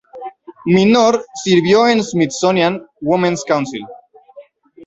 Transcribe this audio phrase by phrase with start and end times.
[0.65, 3.85] Minor sirvió en el Smithsonian Women's Council.